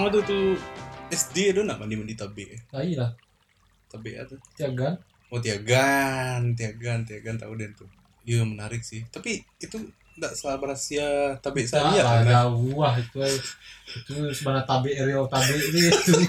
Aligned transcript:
Ang 0.00 0.08
tuh 0.08 0.24
tuh 0.24 0.56
SD 1.12 1.52
itu 1.52 1.60
nak 1.60 1.76
mandi 1.76 1.92
mandi 1.92 2.16
tabe, 2.16 2.48
Lah 2.72 2.80
iya 2.80 3.04
lah. 3.04 3.12
tabe 3.84 4.16
ada. 4.16 4.32
Tiagan. 4.56 4.96
Oh 5.28 5.36
tiagan, 5.36 6.56
tiagan, 6.56 7.04
tiagan 7.04 7.36
tahu 7.36 7.52
dan 7.60 7.76
tuh. 7.76 7.84
Iya 8.24 8.48
menarik 8.48 8.80
sih. 8.80 9.04
Tapi 9.12 9.44
itu 9.60 9.76
enggak 10.16 10.32
salah 10.32 10.56
rahasia 10.56 11.36
tabe 11.38 11.68
saya 11.68 11.92
Ya, 11.92 12.04
kan? 12.04 12.24
jauh 12.24 12.72
wah 12.80 12.96
itu 12.96 13.20
itu 13.92 14.14
sebenarnya 14.32 14.64
tabe 14.64 14.90
real 14.96 15.28
tabe 15.28 15.52
ini 15.52 15.92
itu. 15.92 16.14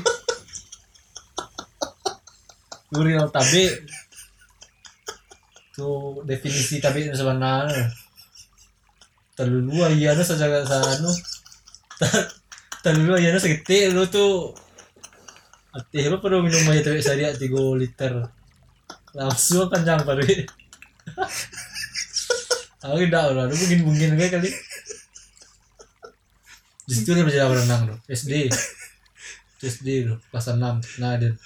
Itu 2.91 2.99
real 3.07 3.31
tabe. 3.31 3.87
Itu 5.71 5.87
definisi 6.27 6.83
tabe 6.83 7.07
itu 7.07 7.15
sebenarnya. 7.15 7.87
Terlalu 9.31 9.95
iya 9.95 10.11
nu 10.11 10.27
saja 10.27 10.59
sana 10.67 11.07
nu. 12.81 13.05
Terlalu 13.05 13.13
iya 13.21 13.29
nu 13.29 13.39
segede 13.39 13.93
lu 13.93 14.03
tuh. 14.09 14.57
Ati 15.71 16.09
lu 16.09 16.17
perlu 16.17 16.43
minum 16.43 16.67
aja 16.67 16.89
tabe 16.89 16.99
sehari 16.99 17.29
3 17.29 17.47
liter. 17.77 18.13
Langsung 19.13 19.69
kencang 19.69 20.03
baru. 20.03 20.25
Aku 22.81 22.97
tidak 22.97 23.37
lah, 23.37 23.45
lu 23.45 23.53
mungkin 23.53 23.79
mungkin 23.85 24.09
kayak 24.17 24.41
kali. 24.41 24.49
Di 26.89 26.93
situ 26.97 27.13
dia 27.13 27.21
belajar 27.21 27.47
berenang 27.47 27.93
loh, 27.93 27.97
SD. 28.09 28.49
SD 29.61 30.09
loh, 30.09 30.17
kelas 30.33 30.49
6. 30.57 30.59
Nah, 30.97 31.13
dia 31.21 31.37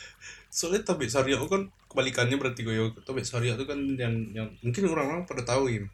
Soalnya 0.48 0.88
tabe 0.88 1.12
syariah 1.12 1.36
itu 1.36 1.52
kan 1.52 1.68
kebalikannya 1.92 2.40
berarti 2.40 2.64
gue 2.64 2.80
tabe 3.04 3.20
syariah 3.20 3.60
itu 3.60 3.68
kan 3.68 3.76
yang 4.00 4.16
yang 4.32 4.48
mungkin 4.64 4.88
orang-orang 4.88 5.28
pada 5.28 5.44
tahu 5.44 5.68
ini. 5.68 5.92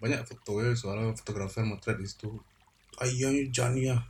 Banyak 0.00 0.24
foto 0.24 0.64
ya 0.64 0.72
soalnya 0.72 1.12
fotografer 1.12 1.60
motret 1.68 2.00
di 2.00 2.08
situ. 2.08 2.40
Ayahnya 2.96 3.52
Jania 3.52 4.00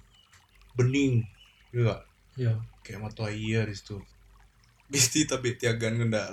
bening, 0.76 1.24
iya 1.72 1.80
gak? 1.86 2.00
ya, 2.38 2.52
Kayak 2.82 3.00
mata 3.04 3.28
ayah 3.28 3.64
di 3.64 3.74
situ. 3.74 3.98
Bisti 4.88 5.28
tabe 5.28 5.52
tiagan 5.54 6.00
kendak. 6.00 6.32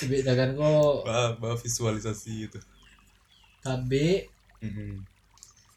tiba 0.00 0.32
kan 0.32 0.56
kok 0.56 1.04
bah, 1.04 1.36
bah 1.36 1.54
visualisasi 1.54 2.48
itu. 2.48 2.58
tabe, 3.60 4.26
Mhm. 4.64 5.04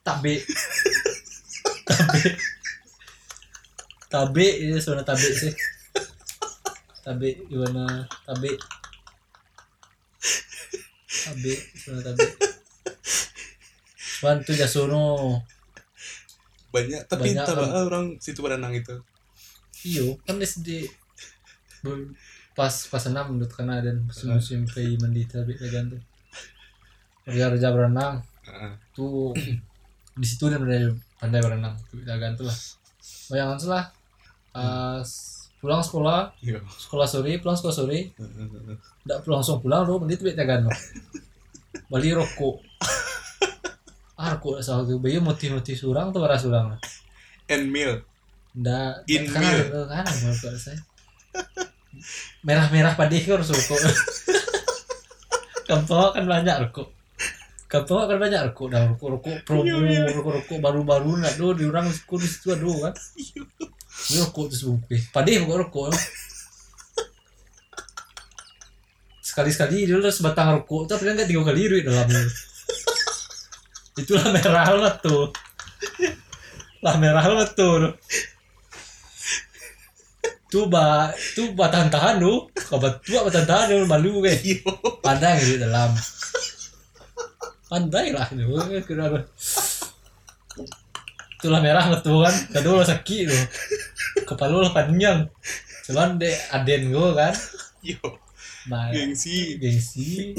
tabe. 0.01 0.39
tabe. 1.85 2.29
Tabe 4.05 4.47
ini 4.63 4.79
sebenarnya 4.79 5.11
tabe 5.11 5.27
sih. 5.27 5.53
Tabe 7.03 7.29
gimana? 7.45 8.07
Tabe. 8.23 8.55
Tabe, 11.25 11.53
sebenarnya 11.75 12.15
tabe. 12.15 12.27
Cuman 14.15 14.37
tuh 14.41 14.55
Jasuno 14.55 15.03
Banyak 16.75 17.01
tapi 17.07 17.31
Banyak 17.31 17.45
tabe 17.47 17.63
kan. 17.63 17.83
orang 17.83 18.05
situ 18.19 18.39
berenang 18.39 18.75
itu. 18.75 18.95
iyo 19.85 20.17
kan 20.21 20.35
SD 20.37 20.89
pas 22.51 22.71
pas 22.87 23.03
enam 23.05 23.31
menurut 23.31 23.51
karena 23.51 23.77
ada 23.77 23.91
musim-musim 23.93 24.65
kayak 24.65 24.97
mandi 24.97 25.23
tapi 25.23 25.53
kayak 25.53 25.87
tuh. 25.87 26.01
Kerja 27.23 27.49
kerja 27.49 27.69
berenang 27.69 28.19
Heeh. 28.43 28.71
tuh 28.91 29.31
di 30.19 30.25
situ 30.25 30.47
dia 30.47 30.57
pandai 30.57 30.89
pandai 31.15 31.39
berenang 31.39 31.75
jagan 32.01 32.33
tuh 32.33 32.45
lah. 32.45 32.57
Bayangan 33.27 33.57
lah 33.65 33.85
pas 34.51 35.09
pulang 35.57 35.81
sekolah 35.81 36.29
Iya. 36.39 36.61
sekolah 36.63 37.05
sore 37.05 37.37
pulang 37.37 37.57
sekolah 37.57 37.75
sore 37.75 37.99
tidak 39.01 39.17
pulang 39.21 39.41
langsung 39.41 39.59
pulang 39.59 39.81
lo 39.83 39.97
mandi 39.97 40.15
tuh 40.15 40.29
jagan 40.31 40.65
lo 40.65 40.71
bali 41.85 42.09
rokok 42.09 42.55
ah 44.15 44.35
rokok 44.35 44.63
asal 44.63 44.87
tuh 44.87 44.97
bayi 44.99 45.19
moti 45.19 45.51
moti 45.51 45.75
surang 45.75 46.15
tuh 46.15 46.23
bara 46.23 46.39
surang 46.39 46.79
And 47.51 47.69
meal. 47.69 48.01
Nggak, 48.55 49.05
In 49.11 49.27
kanan, 49.29 49.43
meal. 49.43 49.59
ke 49.69 49.79
kanan 49.91 50.13
menurut 50.23 50.57
saya. 50.57 50.79
Merah-merah 52.47 52.93
padih 52.95 53.21
kan 53.21 53.37
harus 53.37 53.51
rokok. 53.51 53.79
Kampung 55.69 56.13
kan 56.15 56.25
banyak 56.25 56.55
rokok. 56.65 56.87
Kampung 57.67 58.07
kan 58.07 58.17
banyak 58.17 58.41
rokok 58.49 58.67
dah 58.71 58.81
rokok 58.87 59.09
rokok 59.19 59.35
promo 59.43 59.65
Iya, 59.67 59.75
iya. 59.83 60.01
rokok 60.13 60.33
rokok 60.41 60.57
baru-baru 60.63 61.19
nak 61.19 61.35
do 61.35 61.51
di 61.51 61.67
orang 61.67 61.91
di 61.91 62.27
situ 62.29 62.53
aduh 62.55 62.87
kan. 62.87 62.93
Ini 64.09 64.15
rokok 64.25 64.45
terus 64.53 64.63
bungkus. 64.63 65.03
Padih 65.11 65.43
rokok 65.43 65.57
rokok. 65.67 65.85
Sekali-sekali 69.25 69.89
dia 69.89 69.97
udah 69.99 70.13
sebatang 70.13 70.61
rokok 70.61 70.87
tapi 70.87 71.09
kan 71.09 71.13
nggak 71.17 71.27
tiga 71.27 71.41
kali 71.43 71.61
duit 71.67 71.83
dalamnya. 71.83 72.21
Itulah 73.95 74.27
merah 74.27 74.67
lah 74.75 74.93
tuh. 74.99 75.31
Lah 76.83 76.95
merah 76.99 77.23
lah 77.31 77.47
tuh. 77.47 77.95
Tuh 80.51 80.67
ba 80.67 81.15
tuh 81.31 81.55
batahan 81.55 81.87
tahan 81.87 82.19
lu. 82.19 82.51
Kabat 82.51 82.99
tua 83.07 83.23
batahan 83.23 83.47
tahan 83.47 83.65
lu 83.71 83.87
malu 83.87 84.19
ke? 84.19 84.35
Iya. 84.35 84.67
pandai 84.99 85.39
gitu 85.39 85.63
dalam. 85.63 85.95
Pandai 87.71 88.11
lah 88.11 88.27
lu 88.35 88.59
kira 88.83 89.07
lu 89.07 89.23
itulah 91.39 91.61
merah 91.63 91.87
betul 91.87 92.19
kan. 92.19 92.35
Kedua 92.51 92.83
sakit 92.83 93.23
lu 93.31 93.39
kepala 94.27 94.59
lu 94.59 94.69
panjang. 94.75 95.23
Cuman 95.87 96.19
de 96.19 96.35
aden 96.51 96.91
gua 96.91 97.15
kan. 97.15 97.33
Yo. 97.85 98.01
nah 98.65 98.89
Gengsi. 98.89 99.61
gengsi 99.61 100.33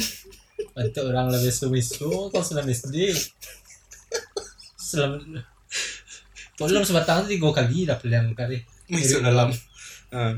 untuk 0.76 1.04
orang 1.08 1.28
lebih 1.32 1.52
sumisu 1.52 2.32
kau 2.32 2.42
sudah 2.44 2.64
SD 2.64 3.12
kalau 6.56 6.68
dalam 6.72 6.86
sebatang 6.86 7.26
itu 7.26 7.36
tiga 7.36 7.50
kali 7.52 7.84
dapet 7.84 8.08
yang 8.08 8.32
kali 8.32 8.64
Masuk 8.86 9.18
dalam. 9.18 9.50
Ah. 10.14 10.32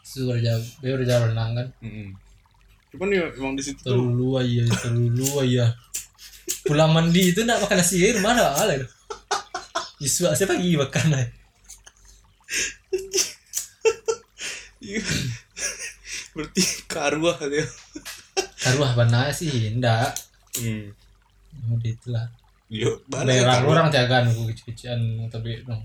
sudah 0.00 0.40
jauh 0.40 0.64
dia 0.80 0.96
udah 0.96 1.06
jauh 1.06 1.26
renang 1.28 1.52
kan. 1.52 1.68
Cuman 2.94 3.08
ya 3.12 3.28
emang 3.36 3.52
di 3.58 3.62
situ 3.62 3.82
terlalu 3.84 4.40
aja 4.40 4.64
terlalu 4.88 5.28
aja 5.44 5.66
pulang 6.64 6.96
mandi 6.96 7.34
itu 7.34 7.44
nak 7.44 7.60
makan 7.60 7.82
nasi 7.82 8.00
air 8.00 8.16
mana 8.24 8.56
ala 8.56 8.72
itu 8.78 8.88
Isu 10.00 10.30
saya 10.32 10.48
pagi 10.48 10.78
makan 10.80 11.06
lah 11.12 11.26
berarti 16.34 16.62
karuah 16.90 17.38
dia. 17.46 17.64
Taruh 18.64 18.90
mana 18.94 19.28
sih 19.30 19.50
enggak 19.70 20.10
Hmm. 20.54 20.86
udah 21.68 21.90
itulah 21.90 22.26
Yo, 22.66 22.94
karuah? 23.06 23.60
orang 23.68 23.86
tiagaan 23.88 24.24
aku 24.26 24.48
kecil-kecilan 24.48 24.98
tapi 25.28 25.60
no 25.64 25.76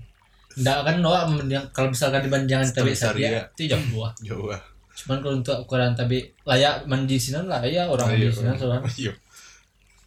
enggak 0.52 0.78
kan 0.82 0.94
no 0.98 1.10
yang 1.44 1.66
kalau 1.70 1.90
misalkan 1.90 2.22
dibandingkan 2.22 2.64
tabi 2.66 2.90
Sistem 2.90 3.14
saya 3.14 3.44
itu 3.50 3.66
jam 3.66 3.82
dua 3.86 4.08
Yo, 4.20 4.48
ah. 4.48 4.62
cuman 4.92 5.18
kalau 5.18 5.34
untuk 5.36 5.56
ukuran 5.60 5.92
tabi 5.92 6.18
layak 6.42 6.82
mandi 6.84 7.14
di 7.14 7.20
sini 7.20 7.44
lah 7.44 7.60
ya 7.62 7.84
orang 7.84 8.08
mandi 8.10 8.24
di 8.24 8.32
sini 8.32 8.54
soalnya 8.54 8.80
Yo. 8.96 9.12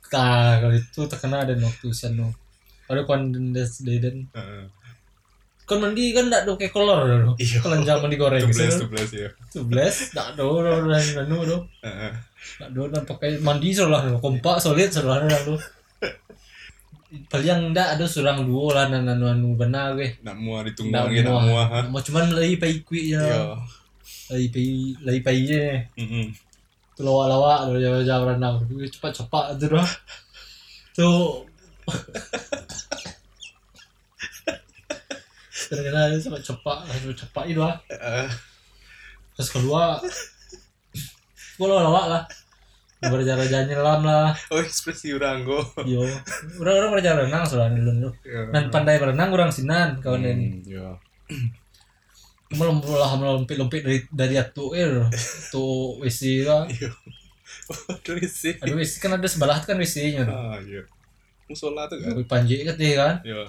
Nah, 0.10 0.56
kalau 0.60 0.76
itu 0.76 1.02
terkena 1.04 1.42
ada 1.42 1.54
waktu 1.56 1.88
sana 1.90 2.28
ada 2.86 3.02
kondendas 3.02 3.82
deden 3.82 4.30
Heeh. 4.32 4.64
kan 5.64 5.78
mandi 5.80 6.12
kan 6.12 6.28
enggak 6.28 6.44
do 6.44 6.54
kayak 6.54 6.70
kolor 6.70 7.02
do 7.04 7.34
Iya. 7.36 7.60
kelenjang 7.60 7.98
mandi 7.98 8.16
goreng 8.16 8.44
Tubles, 8.44 8.76
tubles 8.78 9.12
ya. 9.12 9.30
tubles 9.50 9.96
enggak 10.12 10.28
do 10.36 10.48
do 10.56 10.72
anu 11.20 11.38
do 11.42 11.58
Heeh. 11.81 12.12
enggak 12.12 12.14
do 12.14 12.32
dan 12.74 13.04
pakai 13.04 13.40
mandi 13.40 13.72
solah 13.72 14.04
do 14.07 14.18
kompak 14.19 14.60
solid 14.60 14.90
solah 14.90 15.24
do 15.24 15.28
do 15.28 15.56
paling 17.30 17.45
yang 17.45 17.62
enggak 17.69 17.94
ada 17.94 18.10
surang 18.10 18.42
duo 18.42 18.74
lah 18.74 18.90
dan 18.90 19.06
anu 19.06 19.30
anu 19.30 19.54
benar 19.54 19.94
gue 19.94 20.18
Nak 20.25 20.34
muah 20.34 20.66
ditunggang 20.66 21.13
ya, 21.13 21.22
nak 21.22 21.45
muah. 21.45 21.68
mau 21.94 22.01
cuman 22.01 22.34
lagi 22.34 22.57
pai 22.57 22.81
kui 22.81 23.13
ya 23.13 23.54
lagi 24.34 24.50
pai 24.50 24.98
lagi 25.06 25.22
pai 25.22 25.40
Mm-mm. 25.94 26.25
tu 26.98 27.01
lawa-lawa 27.06 27.69
do 27.69 27.78
jauh-jauh 27.78 28.25
renang 28.25 28.66
cepat-cepat 28.66 29.62
tu 29.62 29.66
dah. 29.69 29.86
Tu 30.94 31.10
Kadang-kadang 35.74 36.22
cepat-cepat 36.22 36.78
cepat 37.18 37.44
itu 37.50 37.62
lah. 37.62 37.81
Eh, 37.90 38.30
terus 39.34 39.50
kedua 39.50 39.98
gue 41.54 41.66
lawa-lawa 41.66 42.02
lah 42.10 42.24
berjalan-jalan 43.04 43.68
nyelam 43.68 44.02
lah 44.02 44.32
Oh, 44.48 44.58
ekspresi 44.58 45.12
orang 45.12 45.44
go. 45.44 45.60
yo 45.84 46.00
orang-orang 46.56 46.92
berjalan 46.94 47.20
renang 47.28 47.44
soalnya 47.44 47.78
dulu 47.78 48.10
Yo. 48.24 48.48
dan 48.50 48.70
pandai 48.70 48.96
berenang 48.96 49.30
orang 49.30 49.52
sinan 49.52 50.00
kawan 50.00 50.24
ini 50.24 50.48
Hmm, 50.50 50.64
yo. 50.66 50.88
melompat 52.54 53.18
melompat 53.18 53.58
dari 53.82 54.00
dari 54.08 54.36
atu 54.36 54.72
eh 54.72 54.88
tuh 55.50 56.00
WC 56.00 56.46
lah 56.46 56.64
Yo. 56.70 56.90
Aduh 57.90 58.18
sih. 58.24 58.56
ada 58.56 58.72
WC 58.72 58.94
kan 59.00 59.12
ada 59.14 59.26
sebelah 59.26 59.60
kan 59.60 59.76
WC 59.76 59.96
nya 60.14 60.24
Ah, 60.24 60.56
iya. 60.60 60.84
Musola 61.44 61.86
tuh 61.86 62.00
kan. 62.00 62.14
Tapi 62.14 62.24
panji 62.24 62.62
kan 62.62 62.76
dia 62.76 62.94
kan 62.96 63.16
Yo. 63.22 63.44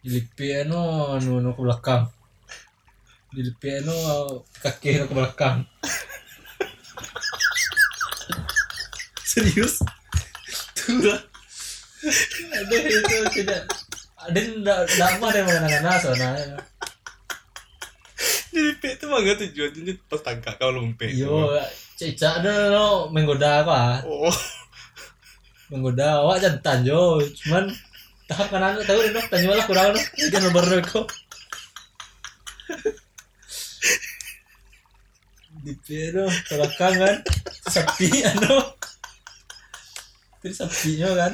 dilipi 0.00 0.52
anu 0.54 0.80
anu 1.12 1.40
anu 1.40 1.50
ke 1.50 1.60
belakang 1.60 2.02
dilipi 3.30 3.68
anu 3.74 3.96
kaki 4.58 4.96
anu 4.96 5.04
ke 5.06 5.14
belakang 5.14 5.64
serius 9.34 9.82
tuh 10.78 11.02
lah 11.02 11.20
ada 12.54 12.76
itu 12.78 13.16
tidak 13.34 13.66
ada 14.24 14.40
ndak 14.62 15.12
mah 15.18 15.28
ada 15.34 15.40
mana 15.42 15.66
mana 15.66 15.90
soalnya 15.98 16.30
Jadi 18.54 18.70
pe 18.78 18.94
itu 18.94 19.04
mah 19.10 19.18
gak 19.18 19.38
tujuannya 19.42 19.92
pas 20.06 20.22
tangkap 20.22 20.54
kau 20.62 20.70
lompe. 20.70 21.10
Yo, 21.10 21.50
cicak 21.98 22.38
ada 22.38 22.70
lo 22.70 23.10
menggoda 23.10 23.66
apa? 23.66 24.06
Oh. 24.06 24.30
Menggoda 25.74 26.22
awak 26.22 26.38
jantan 26.38 26.86
yo. 26.86 27.18
Cuman 27.34 27.74
tahap 28.30 28.54
kanan 28.54 28.78
tahu 28.86 29.02
deh 29.02 29.10
dong, 29.10 29.26
tanya 29.26 29.50
malah 29.50 29.66
kurang 29.66 29.90
dong. 29.90 30.06
Jangan 30.30 30.54
lebar 30.54 30.70
kok. 30.86 31.06
Di 35.66 35.74
pero 35.82 36.30
belakang 36.46 36.94
kan 36.94 37.16
sapi 37.66 38.22
anu. 38.22 38.54
Terus 40.44 40.60
sapinya 40.60 41.08
kan. 41.16 41.32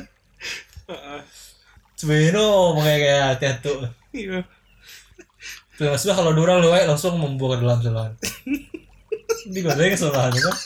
Cuma 1.98 2.14
mengenai 2.14 3.02
kayak 3.02 3.24
hati-hati. 3.34 3.70
Iya. 4.14 4.46
Maksudnya 5.82 6.14
kalau 6.14 6.30
dorang 6.30 6.62
lewat 6.62 6.86
langsung 6.86 7.18
membuka 7.18 7.58
ke 7.58 7.66
dalam 7.66 7.82
selokan. 7.82 8.14
Ini 9.50 9.58
goreng 9.66 9.98
selokan 9.98 10.30
kan. 10.30 10.56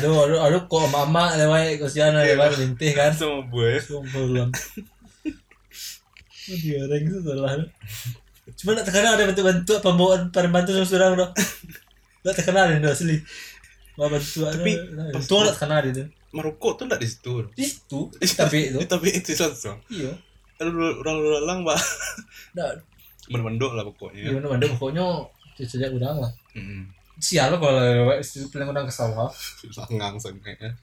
Aduh, 0.00 0.16
aduh, 0.16 0.40
aduh, 0.40 0.62
kok 0.64 0.88
mama 0.88 1.36
lewat 1.36 1.76
kesian 1.76 2.16
lewat 2.16 2.56
lintih 2.56 2.96
kan. 2.96 3.12
Sama 3.12 3.44
buaya. 3.52 3.76
Pulang. 3.84 4.48
Oh, 6.46 6.56
digoreng 6.56 7.04
setelah 7.10 7.52
Cuma 8.56 8.78
nak 8.78 8.86
terkenal 8.86 9.18
ada 9.18 9.26
bentuk-bentuk 9.28 9.78
pembawaan 9.82 10.30
pembantu 10.30 10.72
sama 10.72 10.86
surang 10.88 11.12
doh. 11.18 11.30
Tak 12.22 12.42
terkenal 12.42 12.72
ini 12.72 12.86
asli. 12.86 13.18
Tapi 13.96 14.72
Untung 15.12 15.40
tak 15.42 15.56
terkenal 15.56 15.80
itu. 15.88 16.04
Maroko 16.36 16.76
tuh 16.76 16.84
enggak 16.84 17.00
di 17.00 17.08
situ. 17.08 17.32
Di 17.56 17.64
situ, 17.64 18.00
tapi 18.36 18.68
itu. 18.68 18.78
Tapi 18.92 19.08
itu 19.08 19.32
langsung. 19.34 19.80
Iya. 19.88 20.12
Ada 20.60 20.70
orang 20.72 21.16
lalang, 21.20 21.60
Pak. 21.64 21.78
Nah, 22.56 22.72
Mendok 23.26 23.72
lah 23.74 23.82
iya 23.82 23.90
pokoknya. 23.90 24.30
mana 24.38 24.54
ada 24.54 24.66
pokoknya 24.70 25.04
sejak 25.58 25.90
udang 25.90 26.20
lah. 26.20 26.32
Heeh. 26.52 26.84
Sial 27.16 27.48
lo 27.48 27.56
kalau 27.56 28.12
paling 28.52 28.68
udang 28.68 28.84
ke 28.84 28.92
sawah. 28.92 29.32
Langang 29.88 30.20
sengkeknya. 30.20 30.76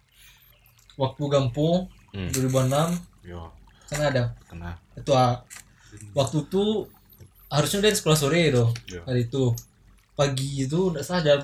Waktu 0.98 1.24
gampung 1.30 1.90
Hmm. 2.14 2.30
2006 2.30 3.26
Yo, 3.26 3.50
kan 3.90 4.06
ada 4.06 4.30
kena. 4.46 4.78
itu 4.94 5.10
ah, 5.18 5.42
waktu 6.14 6.46
itu 6.46 6.86
harusnya 7.50 7.82
udah 7.82 7.90
sekolah 7.90 8.14
sore 8.14 8.54
tuh 8.54 8.70
Yo. 8.86 9.02
hari 9.02 9.26
itu 9.26 9.50
pagi 10.14 10.62
itu 10.62 10.94
nggak 10.94 11.02
salah 11.02 11.26
jam 11.26 11.42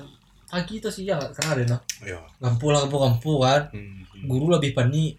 pagi 0.50 0.82
itu 0.82 0.90
siang 0.90 1.16
nggak 1.16 1.32
karena 1.32 1.50
ada 1.54 1.64
nah 1.70 1.80
lah 2.42 2.80
gampung 2.82 3.00
gampung 3.00 3.38
kan. 3.38 3.62
Hmm. 3.70 4.02
guru 4.26 4.50
lebih 4.50 4.74
panik 4.74 5.14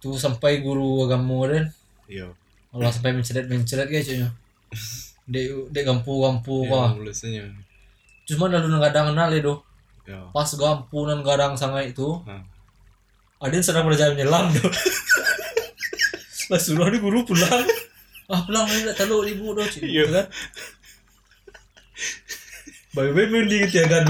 tuh 0.00 0.16
sampai 0.16 0.60
guru 0.60 1.04
agama 1.04 1.46
dan 1.46 1.68
Yo. 2.08 2.32
Allah 2.72 2.88
sampai 2.88 3.12
menceret 3.12 3.46
menceret 3.46 3.86
guys 3.86 4.08
cuy 4.08 4.18
dek 5.32 5.44
dek 5.70 5.84
gampung 5.84 6.24
gampung 6.24 6.64
Ya, 6.66 6.72
kah 6.72 6.90
cuma 8.26 8.50
lalu 8.50 8.66
nggak 8.72 8.90
ada 8.90 9.12
kenal 9.12 9.28
ya 9.30 9.40
doh 9.44 9.58
Yo. 10.02 10.18
pas 10.32 10.48
gampung 10.48 11.06
dan 11.06 11.20
gadang 11.20 11.52
sangai 11.54 11.92
itu 11.92 12.18
Nah. 12.24 12.42
Adin 13.36 13.60
sedang 13.60 13.84
belajar 13.84 14.16
menyelam 14.16 14.48
tuh 14.48 14.64
lah 16.50 16.56
suruh 16.56 16.86
nih 16.88 17.02
guru 17.02 17.26
pulang. 17.26 17.66
Ah 18.30 18.40
pulang 18.40 18.64
ini 18.64 18.86
tak 18.88 19.04
tahu 19.04 19.26
ibu 19.26 19.50
doh 19.52 19.66
cuy 19.66 19.82
Iya. 19.82 20.04
Kan. 20.08 20.26
Baik-baik 22.96 23.28
mending 23.28 23.66
gitu 23.68 23.84
ya 23.84 24.00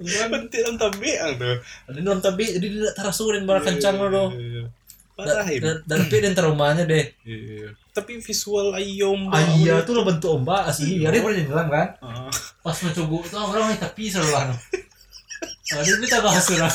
Penting 0.00 0.60
dalam 0.62 0.76
tabiang 0.76 1.30
tuh. 1.36 1.56
Ada 1.86 1.98
dalam 2.00 2.20
tabi 2.20 2.44
jadi 2.48 2.66
dia 2.66 2.90
tak 2.90 3.04
rasurin 3.06 3.44
barang 3.44 3.64
kencang 3.64 3.96
lo 3.96 4.08
doh 4.08 4.28
Iya, 4.32 4.40
iya. 4.40 4.64
Parah 5.12 5.44
ya. 5.44 5.60
Dan 5.60 5.76
dan 5.84 5.98
tapi 6.02 6.16
dan 6.18 6.32
traumanya 6.32 6.84
deh 6.84 7.04
Iya. 7.22 7.76
Tapi 7.92 8.16
visual 8.16 8.72
ayom 8.72 9.28
Ayah 9.28 9.84
tuh 9.84 9.92
lo 9.92 10.02
bentuk 10.02 10.32
ombak 10.32 10.64
asli 10.66 11.04
Ada 11.04 11.20
pernah 11.20 11.36
nyelam 11.36 11.68
kan 11.68 11.88
Ah. 12.00 12.32
Pas 12.60 12.76
mencoba 12.80 13.16
itu 13.20 13.36
orang 13.36 13.64
main 13.66 13.76
tapi 13.76 14.02
selalu 14.08 14.30
kan 14.34 14.48
Ada 15.76 15.92
kita 16.00 16.18
bahas 16.20 16.46
orang 16.48 16.74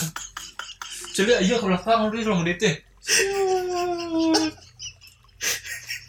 Coba 1.16 1.34
iya 1.40 1.56
ke 1.56 1.66
belakang 1.66 2.00
udah 2.06 2.20
selama 2.20 2.44
dia 2.44 2.56
teh 2.56 2.74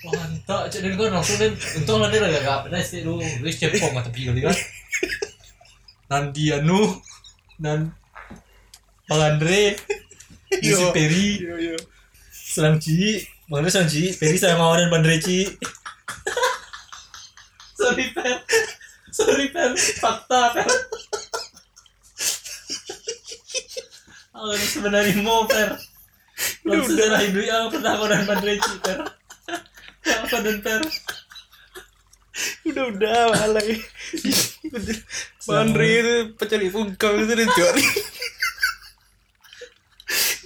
Mantap, 0.02 0.70
cek 0.70 0.80
dia 0.80 0.94
kan 0.94 1.10
langsung 1.12 1.34
dia 1.34 1.50
untung 1.74 1.98
lah 1.98 2.06
dia 2.06 2.22
lagi 2.22 2.38
agak 2.38 2.58
pedas 2.62 2.86
sih 2.86 3.02
lu, 3.02 3.18
lu 3.18 3.46
cepong 3.48 3.90
mata 3.90 4.06
pi 4.06 4.22
kali 4.22 4.38
kan. 4.38 4.54
Nandi 6.06 6.54
anu, 6.54 7.02
nan 7.58 7.90
Bang 9.10 9.22
Andre, 9.26 9.74
Yusi 10.62 10.86
Yo. 10.86 10.94
Peri. 10.94 11.42
Selang 12.30 12.78
Ci, 12.78 13.26
Bang 13.50 13.66
Andre 13.66 13.74
Selang 13.74 13.90
Ci, 13.94 14.14
Peri 14.14 14.38
saya 14.38 14.54
mau 14.54 14.70
dan 14.78 14.86
Bang 14.86 15.02
Andre 15.02 15.18
Ci. 15.18 15.50
Sorry 17.74 18.06
Per, 18.14 18.38
sorry 19.10 19.50
Per, 19.50 19.74
fakta 19.98 20.54
Per. 20.54 20.68
Oh, 24.36 24.54
ini 24.54 24.66
sebenarnya 24.70 25.18
mau 25.26 25.42
Per. 25.50 25.74
Lalu 26.70 26.82
sejarah 26.86 27.20
hidup 27.26 27.42
yang 27.42 27.66
pernah 27.66 27.98
kau 27.98 28.06
dan 28.06 28.22
Bang 28.30 28.38
Andre 28.38 28.62
Ci 28.62 28.72
Per. 28.78 28.98
Apa 30.06 30.36
dan 30.38 30.58
Per? 30.62 30.82
udah 32.68 32.84
udah 32.92 33.32
alay 33.48 33.80
Bandri 35.46 35.90
itu 36.02 36.14
pencari 36.34 36.66
fungkam 36.68 37.12
itu 37.22 37.32
dia 37.38 37.46
cari 37.46 37.84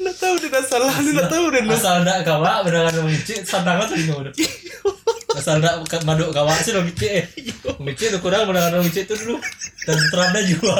nggak 0.00 0.16
tahu 0.16 0.34
dia 0.40 0.48
dah 0.48 0.64
salah 0.64 0.94
dia 0.96 1.12
nggak 1.12 1.28
tahu 1.28 1.44
dia 1.52 1.60
Asal 1.68 2.00
ndak 2.00 2.24
kawa 2.24 2.64
beneran 2.64 2.96
mengicik 3.04 3.44
sandangan 3.44 3.84
tadi 3.84 4.08
ngono. 4.08 4.32
Asal 5.36 5.60
ndak 5.60 5.84
ke- 5.84 6.04
maduk 6.08 6.32
kawa 6.32 6.56
sih 6.56 6.72
lo 6.72 6.80
micik. 6.80 7.28
Micik 7.76 8.08
tuh 8.16 8.20
kurang 8.24 8.48
beneran 8.48 8.80
mengicik 8.80 9.04
tuh 9.04 9.20
dulu. 9.20 9.36
Dan 9.84 9.96
teranda 10.08 10.40
juga. 10.40 10.72